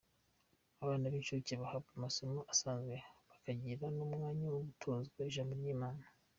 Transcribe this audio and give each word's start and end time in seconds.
Abana 0.83 1.05
b’incuke 1.11 1.53
bahabwa 1.61 1.91
amasomo 1.97 2.39
asanzwe 2.53 2.95
bakagira 3.29 3.85
n’umwanya 3.95 4.45
wo 4.53 4.59
gutozwa 4.67 5.19
Ijambo 5.29 5.53
ry’Imana 5.61 6.03